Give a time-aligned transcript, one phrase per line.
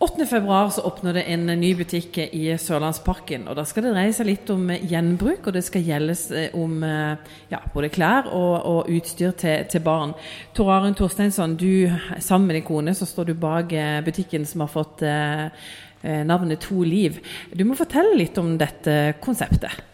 [0.00, 3.42] 8.2 så åpner det en ny butikk i Sørlandsparken.
[3.48, 6.22] og Da skal det dreie seg litt om gjenbruk, og det skal gjeldes
[6.56, 10.14] om ja, både klær og, og utstyr til, til, barn.
[10.56, 13.76] Tor Arun Torsteinsson, du, sammen med din kone så står du bak
[14.06, 17.20] butikken som har fått eh, navnet To Liv.
[17.52, 19.84] Du må fortelle litt om dette konseptet.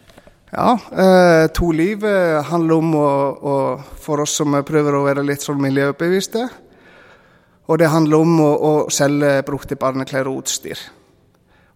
[0.51, 3.55] Ja, eh, To Liv eh, handler om å, å,
[3.99, 6.47] for oss som prøver å være litt sånn miljøbevisste
[7.67, 10.79] og det handler om å, å selge brukte barneklær og utstyr.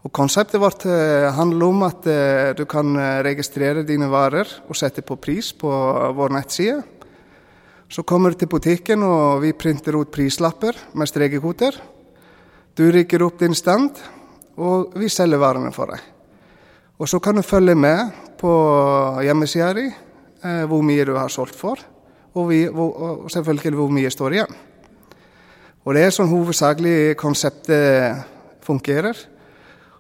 [0.01, 4.77] Og Konseptet vårt eh, handler om at eh, du kan eh, registrere dine varer og
[4.77, 5.69] sette på pris på
[6.17, 6.79] vår nettside.
[7.91, 11.77] Så kommer du til butikken, og vi printer ut prislapper med strekekoder.
[12.73, 13.99] Du rigger opp din stand,
[14.57, 15.99] og vi selger varene for deg.
[16.97, 18.51] Og Så kan du følge med på
[19.25, 19.89] hjemmesida di
[20.41, 21.77] hvor mye du har solgt for,
[22.33, 24.55] og, vi, og selvfølgelig hvor mye står igjen.
[25.81, 28.21] Og Det er sånn hovedsakelig konseptet
[28.61, 29.17] fungerer.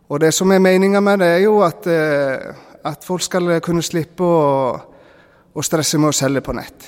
[0.09, 3.81] Og Det som er meninga med det, er jo at, eh, at, folk skal kunne
[3.81, 4.77] slippe å,
[5.53, 6.85] å, stresse med å selge på nett.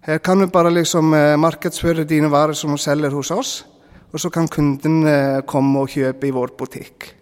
[0.00, 3.64] Her kan du bare liksom eh, markedsføre dine varer som du selger hos oss,
[4.12, 7.14] og så kan kunden eh, komme og kjøpe i vår butikk.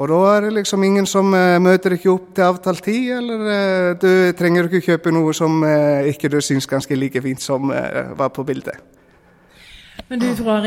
[0.00, 4.32] Og da er det liksom ingen som møter ikke opp til avtalt tid, eller du
[4.32, 5.60] trenger ikke kjøpe noe som
[6.08, 8.80] ikke du syns ganske like fint som var på bildet.
[10.10, 10.64] Men du tror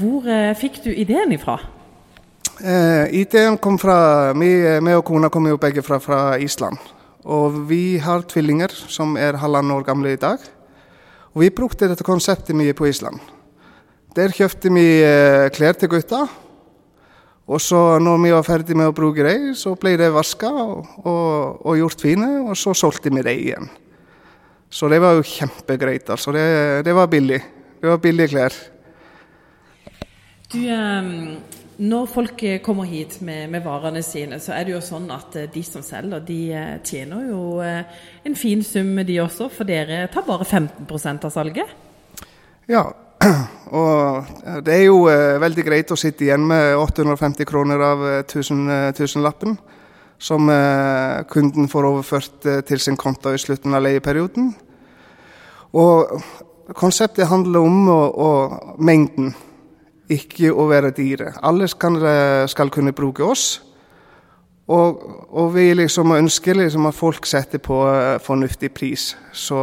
[0.00, 1.54] hvor eh, fikk du ideen ifra?
[2.58, 6.80] Eh, ideen kom fra meg og kona kommer jo begge fra, fra, Island.
[7.22, 10.42] Og vi har tvillinger som er halvannen år gamle i dag.
[11.30, 13.22] Og vi brukte dette konseptet mye på Island.
[14.18, 16.24] Der kjøpte vi eh, klær til gutta.
[17.46, 20.90] Og så når vi var ferdig med å bruke dem, så ble de vaska og,
[21.04, 23.72] og, og, gjort fine, og så solgte vi dem igjen.
[24.66, 26.10] Så det var jo kjempegreit.
[26.10, 26.34] altså.
[26.34, 26.46] Det,
[26.82, 27.44] det var billig.
[27.78, 28.62] Det var billige klær.
[30.52, 31.36] Du, ehm,
[31.80, 35.48] når folk kommer hit med, med, varene sine, så er det jo sånn at eh,
[35.50, 37.94] de som selger, de eh, tjener jo eh,
[38.28, 39.48] en fin sum, de også.
[39.52, 41.72] For dere tar bare 15% av salget?
[42.68, 42.84] Ja,
[43.80, 44.34] og
[44.66, 45.06] det er jo
[45.40, 48.66] veldig greit å sitte igjen med 850 kroner av tusen,
[48.98, 49.56] tusenlappen.
[50.22, 50.46] Som
[51.32, 54.52] kunden får overført til sin konto i slutten av leieperioden.
[55.74, 56.12] Og
[56.78, 58.28] konseptet handler om å, å
[58.78, 59.32] mengden
[60.10, 61.34] ikke å være dyre.
[61.42, 61.98] Alle skal,
[62.50, 63.60] skal kunne bruke oss.
[64.70, 65.02] Og,
[65.34, 69.60] og vi liksom ønsker liksom at folk setter på uh, fornuftig pris, så,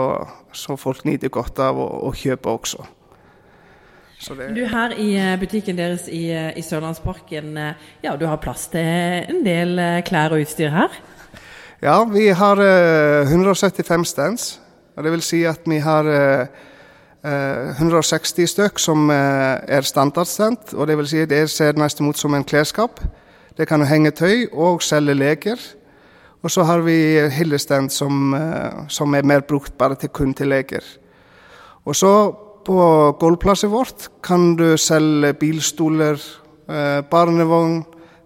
[0.52, 2.86] så, folk nyter godt av å, å kjøpe også.
[4.28, 7.54] Du Her i eh, butikken deres i, eh, i, Sørlandsparken,
[8.04, 10.98] ja, du har plass til en del klær og utstyr her?
[11.80, 14.50] Ja, vi har uh, 175 stands.
[15.00, 16.10] Det vil si at vi har
[17.24, 22.18] 160 eh, stykk som eh, er standardsendt, og det vil si det ser nesten ut
[22.18, 23.02] som en klesskap.
[23.58, 25.60] Det kan henge tøy og selge leker.
[26.40, 30.48] Og så har vi hyllestend som, eh, som, er mer brukt bare til kun til
[30.48, 30.84] leker.
[31.86, 32.32] Og så
[32.64, 32.80] på
[33.20, 36.20] gulvplasset vårt kan du selge bilstoler,
[37.10, 37.80] barnevogn,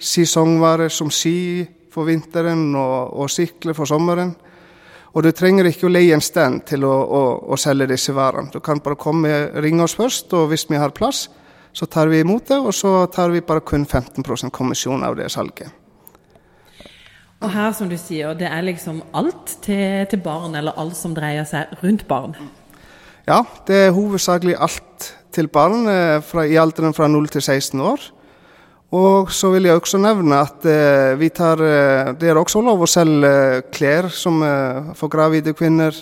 [0.04, 4.34] sesongvarer som ski for vinteren og, og sykler for sommeren.
[5.13, 7.22] Og du trenger ikke å leie en stand til å, å,
[7.53, 8.50] å selge disse varene.
[8.53, 9.29] Du kan bare komme,
[9.62, 11.28] ringe oss først, og hvis vi har plass,
[11.74, 15.29] så tar vi imot det, og så tar vi bare kun 15% kommisjon av det
[15.34, 15.69] salget.
[17.44, 21.13] Og her, som du sier, det er liksom alt til, til barn, eller alt som
[21.13, 22.38] dreier seg rundt barn?
[23.28, 27.81] Ja, det er hovedsakelig alt til barn eh, fra, i alderen fra 0 til 16
[27.84, 28.06] år.
[28.94, 32.84] Og så vil jeg også nevne at eh, vi tar, eh, det er også lov
[32.86, 35.98] å selge klær som, eh, for gravide kvinner,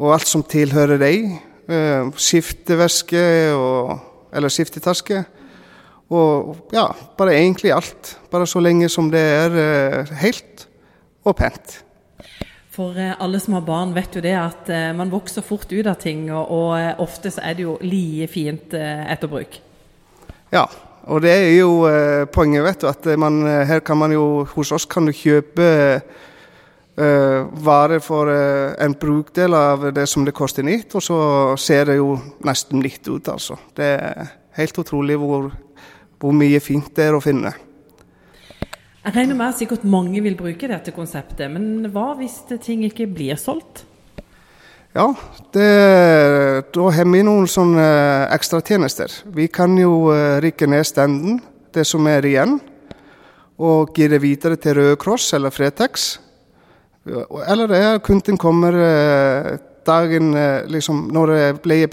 [0.00, 1.34] og alt som tilhører deg.
[1.68, 3.24] Eh, skifteveske
[3.56, 3.98] og,
[4.32, 5.22] eller skiftetaske.
[6.14, 6.86] Og ja,
[7.18, 8.14] bare egentlig alt.
[8.32, 10.64] Bare så lenge som det er eh, helt
[11.24, 11.76] og pent.
[12.72, 16.00] For eh, alle som har barn, vet jo det at man vokser fort ut av
[16.00, 19.60] ting, og, og ofte så er det jo like fint etter bruk.
[20.52, 20.64] Ja,
[21.06, 22.88] og det er jo eh, poenget, vet du.
[22.88, 25.66] At man, eh, her kan man jo Hos oss kan du kjøpe
[26.96, 31.18] eh, varer for eh, en brukdel av det som det koster nytt, og så
[31.60, 32.16] ser det jo
[32.46, 33.58] nesten litt ut, altså.
[33.76, 35.50] Det er helt utrolig hvor,
[36.20, 37.52] hvor mye fint det er å finne.
[39.04, 43.10] Jeg regner med at sikkert mange vil bruke dette konseptet, men hva hvis ting ikke
[43.10, 43.84] blir solgt?
[44.94, 45.08] Ja,
[45.52, 45.70] det,
[46.70, 47.84] da har vi noen sånne
[48.30, 49.10] ekstratjenester.
[49.34, 51.40] Vi kan jo uh, rikke ned stenden,
[51.74, 52.60] det som er igjen,
[53.58, 56.04] og gi det videre til Røde Kross eller Fretex.
[57.10, 59.48] Eller det er kunden kommer uh,
[59.84, 60.30] dagen
[60.70, 61.34] liksom, når,
[61.66, 61.90] leie,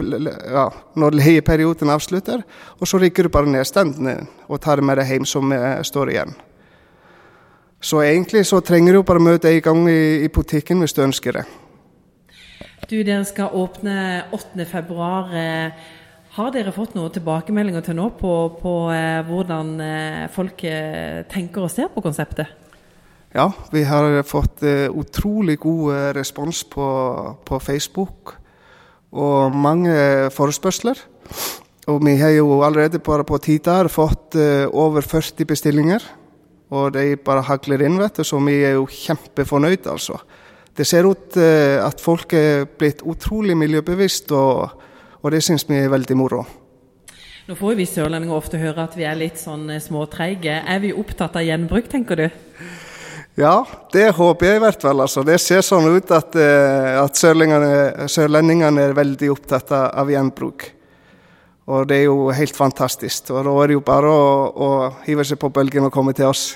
[0.53, 2.45] ja, når leieperioden avslutter.
[2.77, 5.49] Og så rykker du bare ned stendene og tar det med deg hjem som
[5.89, 6.37] står igjen.
[7.81, 11.41] Så egentlig så trenger du bare møte en gang i, i butikken hvis du ønsker
[11.41, 11.47] det.
[12.91, 14.95] Du, dere skal åpne 8.2.
[16.35, 21.63] Har dere fått noen tilbakemeldinger til nå på, på eh, hvordan eh, folk eh, tenker
[21.63, 22.51] og ser på konseptet?
[23.31, 26.89] Ja, vi har fått eh, utrolig god eh, respons på,
[27.47, 28.35] på, Facebook.
[29.15, 30.99] Og mange forespørsler.
[31.91, 36.11] Og vi har jo allerede bare på ti dager fått eh, over 40 bestillinger.
[36.75, 40.19] Og de bare hagler inn, vet du, så vi er jo kjempefornøyd, altså.
[40.77, 44.31] Det ser ut at folk er blitt utrolig miljøbevisst.
[44.31, 44.81] og
[45.21, 46.41] og det syns vi er veldig moro.
[47.49, 50.61] Nå får vi sørlendinger ofte høre at vi er litt sånn eh, småtreige.
[50.61, 52.27] Er vi opptatt av gjenbruk, tenker du?
[53.39, 53.63] Ja,
[53.93, 55.01] det håper jeg i hvert fall.
[55.03, 55.23] Altså.
[55.25, 60.67] Det ser sånn ut at, eh, at sørlendingene er veldig opptatt av gjenbruk.
[61.71, 63.31] Og det er jo helt fantastisk.
[63.33, 64.69] Og da er det jo bare å, å
[65.05, 66.55] hive seg på bølgen og komme til oss.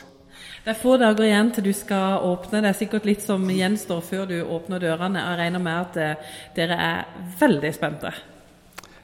[0.65, 2.63] Det er få dager igjen til du skal åpne.
[2.63, 5.21] Det er sikkert litt som gjenstår før du åpner dørene.
[5.21, 7.03] Jeg regner med at eh, dere er
[7.37, 8.13] veldig spente.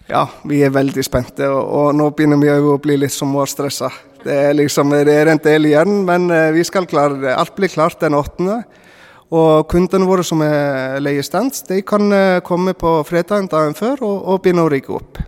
[0.09, 3.91] Ja, vi er veldig spente, og, nå begynner vi å bli litt småstressa.
[4.23, 7.35] Det er liksom, det er en del igjen, men eh, vi skal klare det.
[7.37, 8.63] Alt blir klart den åttende.
[9.29, 14.17] Og kundene våre som er leiestands, de kan eh, komme på fredagen dagen før og,
[14.33, 15.21] og begynne å rigge opp.